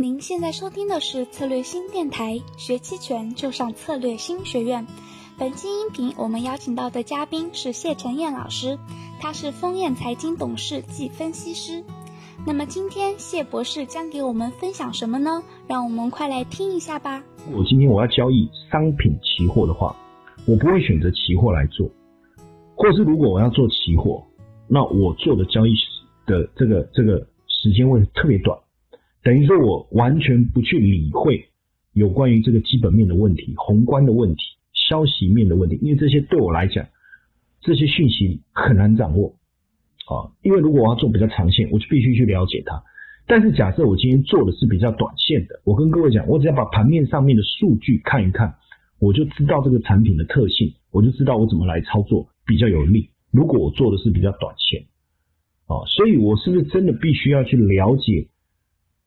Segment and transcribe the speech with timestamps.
[0.00, 4.86] 您现在收听的是策略新电台，学期权就上策略新学院。
[5.36, 8.78] 本期音频我们邀请到的嘉宾是谢晨燕老师，
[9.18, 11.82] 他是丰燕财经董事暨分析师。
[12.46, 15.42] 那么今天谢博士将给我们分享什么呢？
[15.66, 17.20] 让我们快来听一下吧。
[17.50, 19.96] 我今天我要交易商品期货的话，
[20.46, 21.90] 我不会选择期货来做，
[22.76, 24.24] 或是如果我要做期货，
[24.68, 25.74] 那我做的交易
[26.24, 28.56] 的这个这个时间会特别短。
[29.22, 31.48] 等于说，我完全不去理会
[31.92, 34.42] 有关于这个基本面的问题、宏观的问题、
[34.72, 36.86] 消息面的问题，因为这些对我来讲，
[37.60, 39.34] 这些讯息很难掌握
[40.06, 40.32] 啊。
[40.42, 42.82] 因为如果我要做比较长线，我就必须去了解它。
[43.26, 48.54] 但是假设我今天做的是比较短线的，我跟各位讲，我只要把盘面上面的数据看一看，
[49.00, 53.10] 我就知道这个产品的特性，我就知道我怎么来操作比较有利。
[53.30, 54.86] 如果我做的是比较短线
[55.66, 58.28] 啊，所以我是不是真的必须要去了解？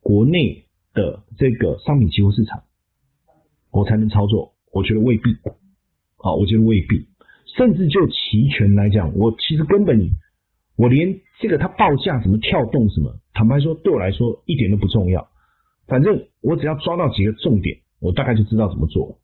[0.02, 2.64] 国内的这个商品期货市场，
[3.70, 4.52] 我才能操作？
[4.72, 5.30] 我觉得未必。
[6.18, 7.06] 啊，我觉得未必。
[7.56, 10.10] 甚至就期权来讲，我其实根本，
[10.76, 15.28] 我连这个它报价怎么跳动什么，坦白说，对我来说一点都不重要。
[15.86, 19.18] 反正我只要抓到几个重点，我大概就知道怎么做。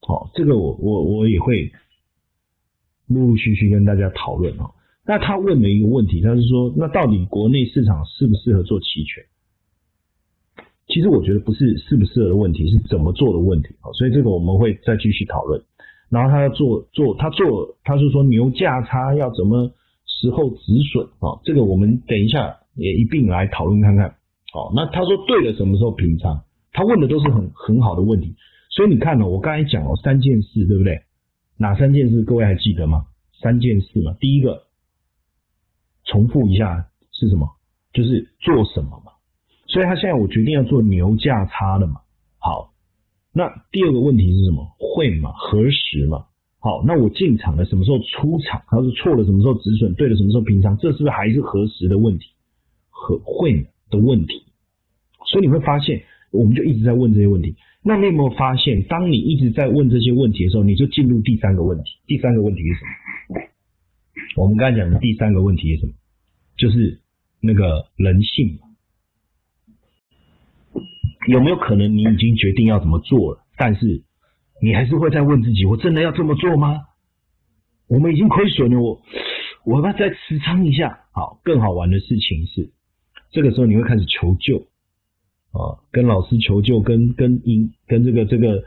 [0.00, 1.72] 好，这个我我我也会
[3.06, 4.70] 陆陆续续跟大家讨论啊。
[5.06, 9.24] 那他问了一个问题，他是说，那到底国内市场适不适合做期权？
[10.86, 13.90] 其实我觉得不是适不适合的问题，是怎么做的问题啊。
[13.92, 15.62] 所以这个我们会再继续讨论。
[16.10, 19.72] 然后他要做做他做，他是说牛价差要怎么
[20.06, 21.40] 时候止损啊？
[21.42, 24.08] 这个我们等一下也一并来讨论看看。
[24.52, 26.42] 哦，那他说对了，什么时候平仓？
[26.72, 28.36] 他问的都是很很好的问题。
[28.70, 31.00] 所以你看呢，我刚才讲了三件事，对不对？
[31.56, 32.22] 哪三件事？
[32.22, 33.06] 各位还记得吗？
[33.40, 34.14] 三件事嘛。
[34.20, 34.64] 第一个，
[36.04, 37.48] 重复一下是什么？
[37.92, 39.12] 就是做什么嘛。
[39.74, 41.94] 所以他现在我决定要做牛价差了嘛，
[42.38, 42.72] 好，
[43.32, 44.64] 那第二个问题是什么？
[44.78, 45.32] 会嘛？
[45.32, 46.26] 何时嘛？
[46.60, 48.62] 好，那我进场了什么时候出场？
[48.68, 49.92] 他是错了什么时候止损？
[49.94, 50.78] 对了什么时候平仓？
[50.78, 52.26] 这是不是还是何时的问题？
[52.88, 54.44] 和会的问题？
[55.26, 57.56] 所以你会发现，我们就一直在问这些问题。
[57.82, 61.90] 那你有没有发现，当你一直在问这些问题的时候，你就进入第三个问题。
[62.06, 63.40] 第三个问题是什么？
[64.36, 65.92] 我们刚才讲的第三个问题是什么？
[66.56, 67.00] 就是
[67.40, 68.60] 那个人性。
[71.26, 74.02] 有没有可能你已经决定要怎么做了，但是
[74.62, 76.82] 你还是会再问自己：我真的要这么做吗？
[77.88, 79.00] 我们已经亏损了，我
[79.64, 81.00] 我要不要再持仓一下？
[81.12, 82.70] 好，更好玩的事情是，
[83.30, 84.58] 这个时候你会开始求救
[85.52, 88.64] 啊，跟老师求救，跟跟营跟这个这个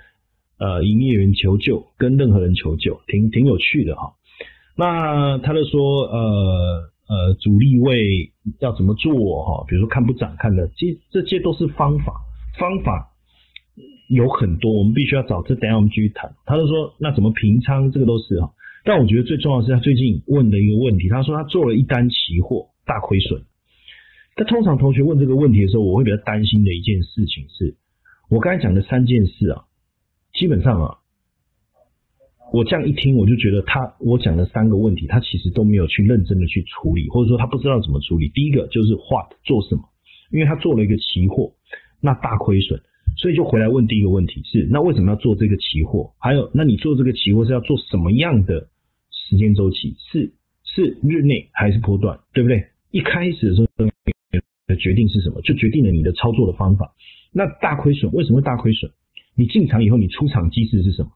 [0.59, 4.13] 呃营业员求救，跟任何人求救，挺挺有趣的哈。
[4.75, 9.65] 那他就说呃呃主力位要怎么做哈？
[9.67, 12.13] 比如说看不涨看的，这这些都是方法。
[12.59, 13.13] 方法
[14.09, 15.41] 有很多，我们必须要找。
[15.43, 16.35] 这等下我们继续谈。
[16.45, 17.91] 他就说，那怎么平仓？
[17.91, 18.53] 这个都是哈。
[18.83, 21.09] 但我觉得最重要是他最近问的一个问题。
[21.09, 23.43] 他说他做了一单期货，大亏损。
[24.35, 27.75] 但通常同学问这个问题的时候，我会比较担心的一件事情是，
[28.29, 29.65] 我刚才讲的三件事啊，
[30.33, 30.97] 基本上啊，
[32.53, 38.29] 我这样一听，我就觉得他我讲的三个问题，他其实都没有去认真的去处理，或者说他不知道怎么处理。
[38.29, 39.81] 第一个就是画做什么，
[40.31, 41.51] 因为他做了一个期货。
[41.99, 42.81] 那大亏损，
[43.17, 46.13] 所以就回来问第一个问题是：那为什么要做这个期货？
[46.19, 48.69] 还有，那你做这个期货是要做什么样的
[49.11, 49.95] 时间周期？
[50.11, 52.19] 是是日内还是波段？
[52.33, 52.67] 对不对？
[52.91, 53.67] 一开始的时候
[54.67, 55.41] 的决定是什么？
[55.41, 56.93] 就决定了你的操作的方法。
[57.31, 58.91] 那大亏损为什么会大亏损？
[59.35, 61.11] 你进场以后，你出场机制是什么？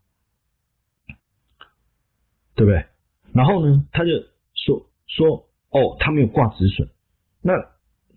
[2.56, 2.86] 对不对？
[3.34, 4.12] 然后呢，他就
[4.53, 6.90] 说说哦，他没有挂止损，
[7.42, 7.53] 那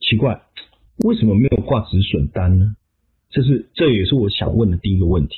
[0.01, 0.43] 奇怪。
[0.99, 2.77] 为什么没有挂止损单呢？
[3.31, 5.35] 这是这也是我想问的第一个问题。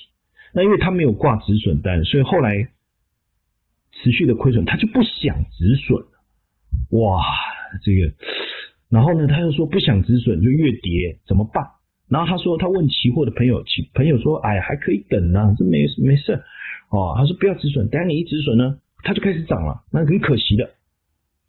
[0.53, 2.69] 那因为他没有挂止损单，所以后来
[3.93, 6.05] 持续的亏损，他就不想止损
[6.91, 7.23] 哇，
[7.83, 8.13] 这个，
[8.91, 11.65] 然后呢，他又说不想止损就越跌怎么办？
[12.09, 16.43] 然后他说他问期货的朋友，朋友说，哎，还可以等啊，这没没事
[16.91, 17.15] 哦。
[17.17, 20.75] 他说不要止损，等下你一止损呢，它就开始涨了，那很可惜的，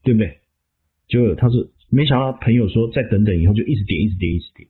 [0.03, 0.39] 对不对？
[1.09, 1.67] 就他说。
[1.89, 4.67] 没想到朋友说再等等，以后就一直跌，一直跌，一直跌。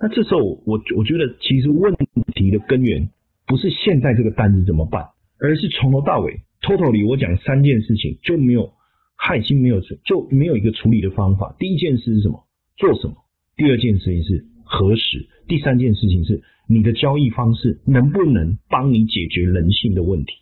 [0.00, 1.94] 那这时候我我觉得其实问
[2.34, 3.10] 题的根源
[3.46, 5.08] 不是现在这个单子怎么办，
[5.40, 8.72] 而是从头到尾，totally 我讲三件事情就没有，
[9.16, 11.54] 他已经没有就没有一个处理的方法。
[11.58, 12.46] 第一件事是什么？
[12.76, 13.16] 做什么？
[13.56, 15.28] 第二件事情是何时？
[15.48, 20.32] 第三件事情是你的交易方式能不能帮你解决人性的问题？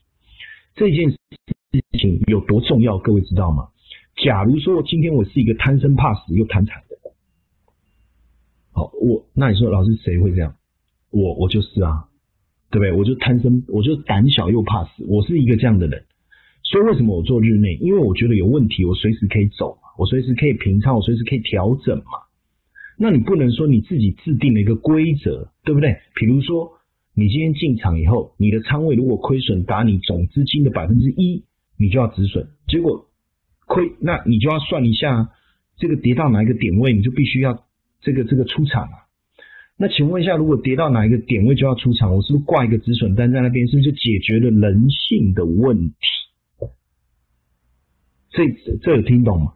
[0.75, 1.19] 这件事
[1.99, 2.99] 情有多重要？
[2.99, 3.69] 各位知道吗？
[4.17, 7.13] 假如说今天我是一个贪生怕死又贪财的人，
[8.73, 10.57] 好，我那你说老师谁会这样？
[11.11, 12.09] 我我就是啊，
[12.71, 12.93] 对不对？
[12.93, 16.05] 我就贪生，我就胆小又怕死，我是一个这样的人。
[16.63, 17.77] 所以为什么我做日内？
[17.77, 22.05] 因为我觉得有问题，我随时可以走，我随时可以平仓，我随时可以调整嘛。
[22.99, 25.99] 那你不能说你自己制定了一个规则，对不对？
[26.15, 26.73] 比如说
[27.15, 31.45] 你今天进场以后，你的仓位如果亏损达你总资金的百分之一，
[31.79, 32.49] 你就要止损。
[32.67, 33.07] 结果
[33.67, 35.31] 亏，那你就要算一下
[35.77, 37.67] 这个跌到哪一个点位，你就必须要
[38.01, 39.07] 这个这个出场啊。
[39.77, 45.97] 那请问一下，如果跌到哪一个点位就要出场，我是不是挂一个止损单在那边，是不是就解决了人性的问题？
[48.31, 48.49] 这
[48.83, 49.53] 这有听懂吗？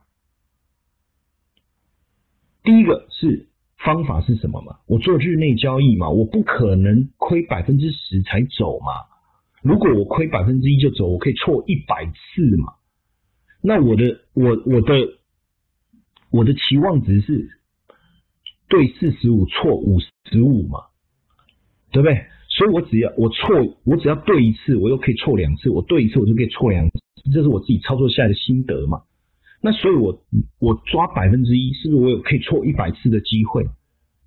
[2.63, 3.49] 第一个是
[3.79, 4.81] 方法是什么嘛？
[4.87, 8.93] 我做日内交易嘛，我不可能亏百分之十才走嘛。
[9.63, 12.75] 如果我亏百分之一就走，我可以错一百次嘛。
[13.63, 14.95] 那我的我我的
[16.31, 17.51] 我的期望值是
[18.69, 19.99] 对四十五错五
[20.31, 20.81] 十五嘛，
[21.91, 22.27] 对不对？
[22.49, 23.49] 所以我只要我错，
[23.85, 26.99] 我只要对一次，我又可以错两次，我对一次我就可以错两次。
[27.33, 29.03] 这是我自己操作下来的心得嘛？
[29.63, 30.25] 那所以，我
[30.59, 33.67] 我抓百分之一，是不是我有可以错一百次的机会？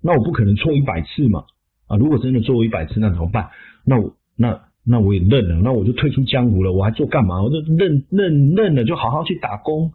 [0.00, 1.44] 那我不可能错一百次嘛？
[1.88, 3.50] 啊，如果真的错一百次，那怎么办？
[3.84, 6.72] 那我那那我也认了，那我就退出江湖了。
[6.72, 7.42] 我还做干嘛？
[7.42, 9.92] 我就认认认了，就好好去打工，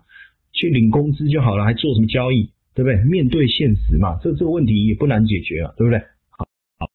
[0.52, 2.52] 去领工资就好了，还做什么交易？
[2.74, 3.04] 对不对？
[3.04, 6.00] 面对现实嘛，这这个问题也不难解决啊，对不对？
[6.30, 6.46] 好，
[6.80, 6.88] 好，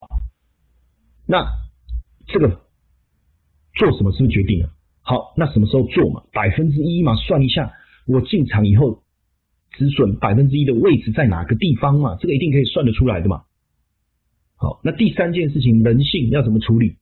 [0.00, 0.08] 好，
[1.26, 1.46] 那
[2.26, 2.48] 这个
[3.74, 4.70] 做什么是不是决定了？
[5.02, 6.22] 好，那什么时候做嘛？
[6.32, 7.72] 百分之一嘛，算一下，
[8.06, 9.02] 我进场以后
[9.76, 12.16] 止损百分之一的位置在哪个地方嘛？
[12.18, 13.44] 这个一定可以算得出来的嘛。
[14.60, 16.96] 好，那第三件事情，人性要怎么处理？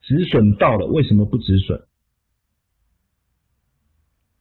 [0.00, 1.84] 止损到了，为什么不止损？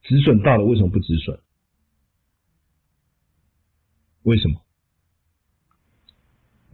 [0.03, 1.37] 止损到了，为什么不止损？
[4.23, 4.61] 为什么？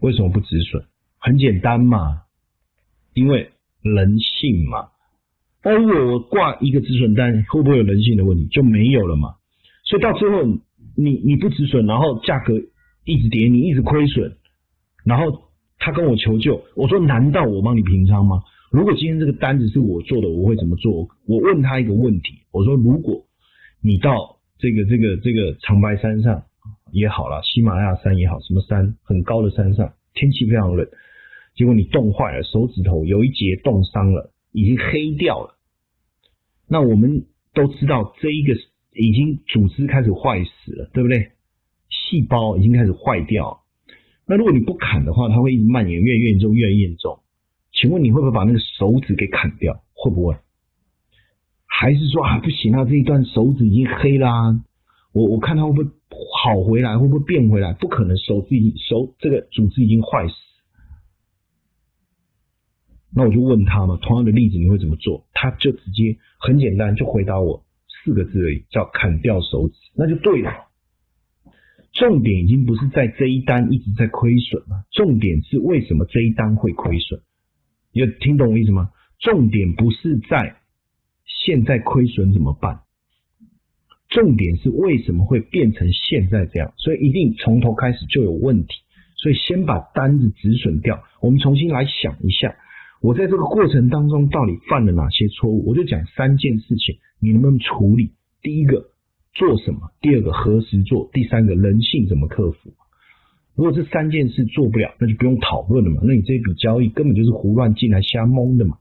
[0.02, 0.86] 为什么不止损？
[1.18, 2.26] 很简单嘛，
[3.14, 4.92] 因为人性嘛。
[5.64, 8.46] 那如果我挂一个止损单，会不会有人性的问题？
[8.48, 9.38] 就没有了嘛。
[9.84, 10.44] 所以到最后，
[10.96, 12.54] 你你不止损，然后价格
[13.04, 14.38] 一直跌，你一直亏损，
[15.04, 18.44] 然后他跟我求救，我说难道我帮你平仓吗？
[18.72, 21.08] 如果今天这个单子是我做的，我会怎么做？
[21.28, 23.26] 我问他一个问题，我说如果
[23.82, 26.44] 你到这个这个这个长白山上
[26.92, 30.88] 也好了，喜马拉雅山也好，什么山很高的山上，天气非常冷，
[31.56, 34.32] 结果你冻坏了手指头，有一节冻伤了。
[34.56, 35.56] 已经黑掉了，
[36.70, 38.54] 那我们都知道这一个
[38.94, 41.32] 已经组织开始坏死了，对不对？
[41.90, 43.63] 细胞已经开始坏掉。
[44.26, 47.20] 那如果你不砍的话，它会一直蔓延，越严重越严重。
[47.72, 49.84] 请问你会不会把那个手指给砍掉？
[49.94, 50.36] 会不会？
[51.66, 54.64] 还是说啊不行啊，这一段手指已经黑啦？
[55.12, 55.90] 我我看它会不会
[56.44, 56.98] 好回来？
[56.98, 57.74] 会不会变回来？
[57.74, 60.34] 不可能，手指已经手这个组织已经坏死。
[63.16, 65.28] 那我就问他嘛，同样的例子你会怎么做？
[65.34, 67.64] 他就直接很简单就回答我
[68.06, 70.52] 四个字而已，叫砍掉手指，那就对了。
[71.94, 77.22] 重点已经不是在这一单一直在亏损了，重点是为什么这一单会亏损？
[77.92, 78.90] 有听懂我意思吗？
[79.20, 80.58] 重点不是在
[81.26, 82.82] 现在亏损怎么办，
[84.10, 86.74] 重点是为什么会变成现在这样？
[86.78, 88.74] 所以一定从头开始就有问题，
[89.16, 92.56] 所以先把单子止损掉，我们重新来想一下。
[93.02, 95.64] 我在这个过程当中到底犯了哪些错误？
[95.68, 98.14] 我就讲三件事情，你能不能处理？
[98.42, 98.93] 第一个
[99.34, 99.92] 做什么？
[100.02, 101.10] 第二个何时做？
[101.14, 102.74] 第三个人性怎么克服？
[103.56, 106.02] 如果这三件事做不了，那就不用讨论了嘛。
[106.04, 108.78] 那你这笔交易根本就是胡乱进来瞎蒙的嘛。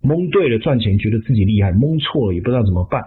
[0.00, 3.02] 蒙对了赚钱，觉得自己厉害；蒙错了也不知道怎么办。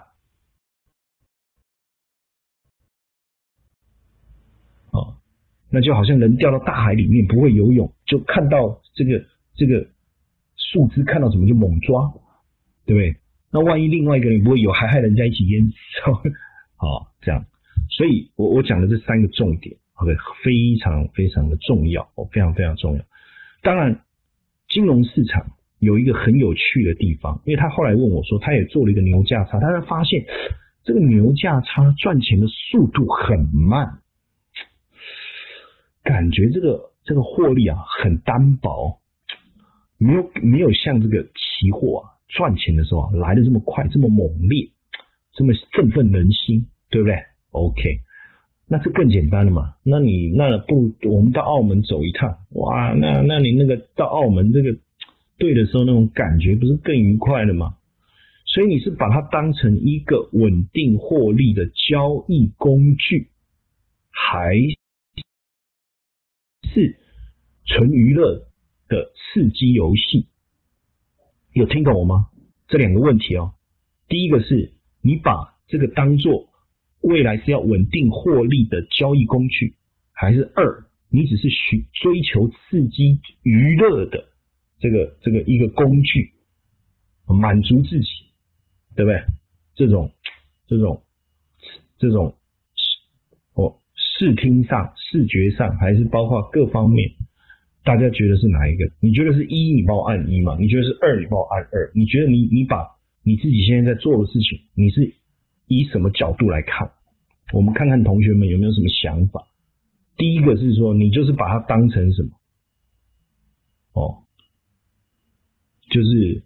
[4.91, 5.17] 啊，
[5.71, 9.25] 那就好像人掉到大海里面不会游泳，就看到这个
[9.55, 9.87] 这个。
[10.55, 12.11] 树枝看到什么就猛抓，
[12.87, 13.15] 对不对？
[13.51, 15.73] 那万一另外一个人不会有，还害人家一起淹死，
[16.85, 17.45] 啊这样。
[17.89, 23.03] 所以我我讲的这三个重点，OK，非常非常的重要，哦，非常非常重要。
[23.61, 24.01] 当然，
[24.67, 30.25] 金融市场有一个很有趣的地方，因为他后来问我说，他也做了一个牛价差，但是发现
[30.83, 33.99] 这个牛价差赚钱的速度很慢，
[36.03, 38.99] 感觉这个这个获利啊很单薄。
[39.99, 44.69] 没有没有像这个期货啊赚钱的时候来的这么快，这么猛烈，
[45.31, 47.15] 这么振奋人心，对不对
[47.50, 48.01] ？OK，
[48.67, 49.73] 那这更简单了嘛？
[49.83, 54.77] 那你那不我们到澳门走一趟，哇，那那你那个到澳门这个
[55.39, 57.77] 对的时候那种感觉不是更愉快了吗？
[58.45, 63.31] 所以你是把它当成一个稳定获利的交易工具，
[64.12, 64.53] 还
[66.71, 66.95] 是
[67.65, 68.45] 纯娱乐
[68.88, 70.27] 的刺激游戏？
[71.53, 72.27] 有听懂我吗？
[72.67, 73.55] 这两个问题哦。
[74.07, 76.52] 第一个是你把这个当做
[77.03, 79.75] 未来是要稳定获利的交易工具，
[80.13, 84.25] 还是二你只是寻追求刺激娱乐的
[84.79, 86.31] 这个这个一个工具，
[87.27, 88.07] 满足自己，
[88.95, 89.22] 对不对？
[89.75, 90.12] 这种
[90.67, 91.03] 这种
[91.98, 92.36] 这种
[93.53, 97.12] 哦，视听上、视觉上，还是包括各方面，
[97.83, 98.89] 大家觉得是哪一个？
[99.00, 100.57] 你觉得是一，你帮我按一嘛？
[100.60, 101.91] 你觉得是二，你帮我按二？
[101.93, 102.88] 你觉得你你把
[103.24, 105.13] 你自己现在在做的事情，你是
[105.77, 106.91] 以什么角度来看？
[107.53, 109.47] 我们看看同学们有没有什么想法。
[110.17, 112.29] 第一个是说，你就是把它当成什么？
[113.93, 114.23] 哦，
[115.89, 116.43] 就是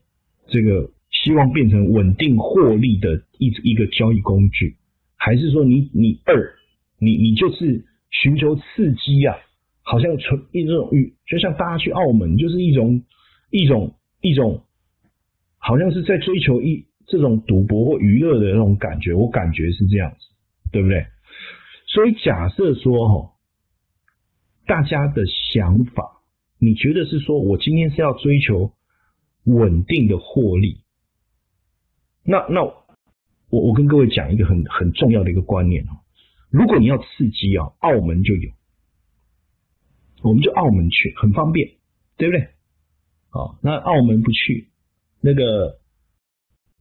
[0.48, 4.77] 这个希望变成稳定获利的一一个交易工具，
[5.15, 6.55] 还是说你你二
[7.00, 9.36] 你你就是寻求刺激啊？
[9.81, 10.89] 好像纯一种
[11.25, 13.03] 就像大家去澳门，就是一种
[13.51, 14.63] 一种一种。
[15.60, 20.18] 好像是在追求一这种赌博或娱乐的那种感觉，我感觉是这样子，
[20.72, 21.08] 对不对？
[21.88, 23.34] 所以假设说哈，
[24.66, 26.22] 大家的想法，
[26.60, 28.74] 你觉得是说我今天是要追求
[29.46, 30.84] 稳定的获利？
[32.24, 32.82] 那那我
[33.50, 36.04] 我跟各位讲一个很很重要的一个观念哦，
[36.50, 38.52] 如果你要刺激啊，澳门就有，
[40.24, 41.78] 我们就澳门去，很方便，
[42.18, 42.50] 对不对？
[43.30, 44.68] 好，那澳门不去。
[45.22, 45.80] 那个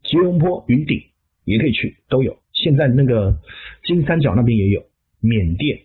[0.07, 1.03] 吉隆坡、云顶
[1.45, 2.39] 也可以去，都有。
[2.53, 3.41] 现在那个
[3.85, 4.87] 金三角那边也有，
[5.21, 5.83] 缅甸，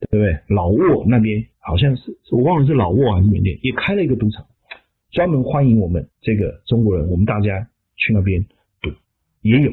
[0.00, 0.40] 对不对？
[0.48, 4.46] 老挝那边好像是，我忘了是老挝还是缅甸，也开了一个赌场，
[5.10, 8.46] 专门欢迎我们这个中国人，我们大家去那边
[8.80, 8.90] 赌，
[9.42, 9.72] 也有。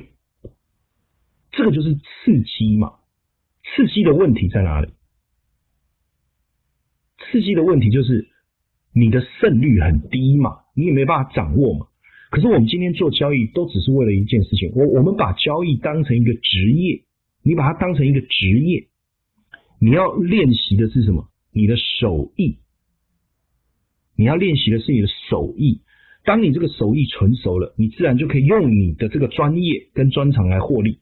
[1.52, 3.00] 这个就是刺激嘛？
[3.64, 4.92] 刺激的问题在哪里？
[7.18, 8.30] 刺激的问题就是。
[9.00, 11.86] 你的胜率很低嘛，你也没办法掌握嘛。
[12.32, 17.04] 可是我们今天做交易都只是为了一件事情，我我们把交易当成一个职业，
[17.44, 18.88] 你把它当成一个职业，
[19.80, 21.30] 你要练习的是什么？
[21.54, 22.58] 你的手艺，
[24.16, 25.82] 你要练习的是你的手艺。
[26.26, 31.00] 当你这个手艺纯熟了，你自然就可以用你的这个专业跟专长来获利。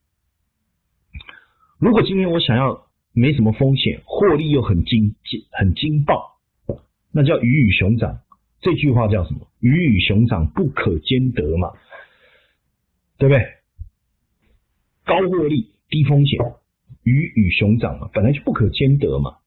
[1.80, 6.35] 如果今天我想要没什么风险，获利又很惊惊很惊爆。
[7.18, 8.20] 那叫鱼与熊掌，
[8.60, 9.48] 这句话叫什么？
[9.62, 11.72] 鱼与熊掌不可兼得嘛，
[13.18, 13.42] 对不对？
[15.06, 16.38] 高获利低风险，
[17.04, 19.38] 鱼与熊掌嘛，本来就不可兼得嘛。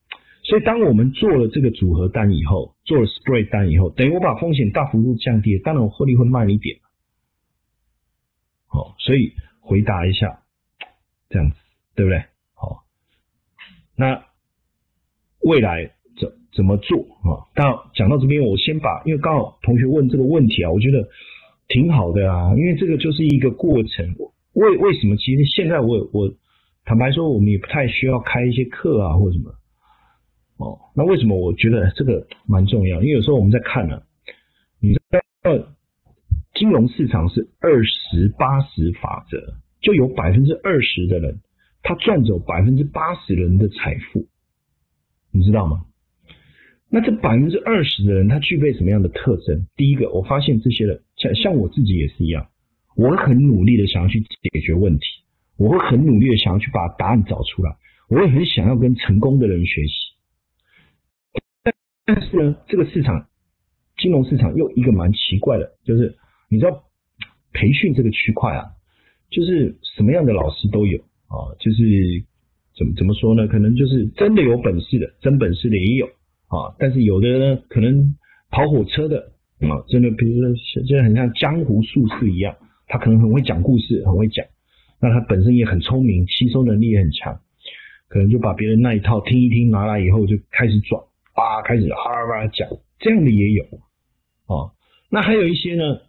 [0.45, 6.79] 所以当我们做了这个组合单以后，做了 spread 单以后，等于我把风险大幅度降低，当然我获利会慢一点。
[8.67, 10.43] 好，所以回答一下，
[11.29, 11.57] 这样子
[11.95, 12.25] 对不对？
[12.55, 12.87] 好，
[13.95, 14.25] 那
[15.41, 15.93] 未来。
[16.19, 17.47] 怎怎么做啊？
[17.55, 21.09] 但讲到这边，我先把，因为刚好同学问这个问题啊，我觉得
[21.69, 24.15] 挺好的啊，因为这个就是一个过程。
[24.53, 25.17] 为为什么？
[25.17, 26.33] 其实现在我我
[26.85, 29.55] 坦白说，我们也不太需要开一些课啊，或什么。
[30.57, 33.01] 哦，那为什么我觉得这个蛮重要？
[33.01, 34.03] 因为有时候我们在看呢，
[34.81, 35.01] 你知
[35.43, 35.53] 道，
[36.55, 39.39] 金融市场是二十八十法则，
[39.81, 41.39] 就有百分之二十的人，
[41.85, 44.27] 他赚走百分之八十人的财富，
[45.31, 45.85] 你知道吗？
[46.90, 49.66] 那这百分之二十的人，他具备什么样的特征？
[49.76, 52.49] 第一个，我发现这些人像像我自己也是一样，
[52.97, 55.04] 我会很努力的想要去解决问题，
[55.59, 57.76] 我会很努力的想要去把答案找出来，
[58.09, 59.92] 我也很想要跟成功的人学习。
[62.07, 63.28] 但是呢，这个市场，
[63.99, 66.16] 金融市场又一个蛮奇怪的，就是
[66.49, 66.85] 你知道，
[67.52, 68.64] 培训这个区块啊，
[69.28, 72.25] 就是什么样的老师都有啊，就是
[72.75, 73.47] 怎么怎么说呢？
[73.47, 76.09] 可能就是真的有本事的，真本事的也有。
[76.49, 78.14] 啊，但是有的呢，可能
[78.50, 84.47] 跑火车的啊，真的，比如说，真的很像江湖术士一样，他可能很会讲故事，很会讲，
[85.00, 87.40] 那他本身也很聪明，吸收能力也很强，
[88.09, 91.02] 可能就把别人那一套听一听，拿来以后就开始转，
[91.35, 93.64] 啊，开始哈哈讲，这样的也有
[94.47, 94.73] 啊。
[95.11, 96.00] 那还有一些呢，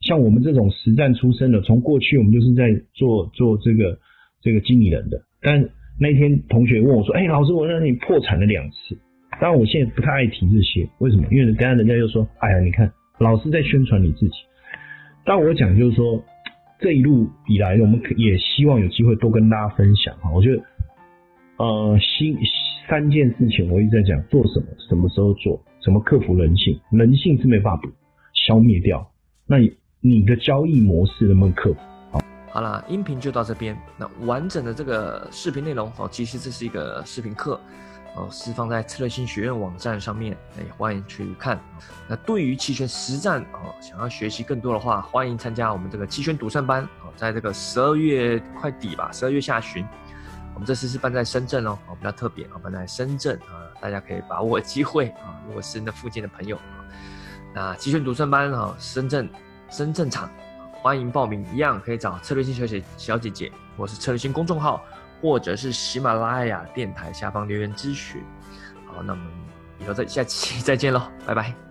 [0.00, 3.98] 像我们这种实战出身的，从过去我们就是在做做这个
[4.42, 8.98] 这个经理人的，但那天同学问我说，哎，老师，我让你破产了两次。
[9.40, 11.26] 当然，我现在不太爱提这些，为什么？
[11.30, 14.34] 因为等下人家又说：“哎呀，你看，老是在宣传你自己。”
[15.24, 16.22] 但我讲就是说，
[16.78, 20.30] 这一路以来，我们也希望有机会多跟大家分享哈。
[20.30, 20.62] 我觉得，
[21.56, 22.36] 呃，新
[22.86, 27.82] 三件事情我一直在讲，做什么，什么时候做，怎么克服人性，人性是没办法
[28.34, 29.10] 消灭掉。
[29.46, 29.56] 那
[30.02, 31.80] 你的交易模式能不能克服？
[32.10, 32.20] 好。
[32.50, 33.74] 好了，音频就到这边。
[33.98, 37.58] 那完整的这个视频内容哦，其实这是一个视频课
[38.16, 41.60] 哦，是放在策略性学院网站上面，也，欢迎去看。
[42.08, 49.86] 那对于期权实战哦，想要学习更多的话，欢迎参加我们这个期权独胜班哦，在这个十二月快底吧，十二月下旬，
[50.54, 56.82] 我们这次是办在深圳哦，比较特别啊，办在深圳啊，大家可以把握机会啊，如果是那附近的朋友啊，
[57.54, 59.28] 那期权独胜班啊，深圳
[59.70, 60.28] 深圳场。
[60.82, 64.82] 欢迎报名，一样可以找策略性小姐小姐姐，或是策略性公众号，
[65.20, 68.22] 或者是喜马拉雅电台下方留言咨询。
[68.86, 69.26] 好，那我们
[69.78, 71.69] 以后再下期再见喽，拜拜。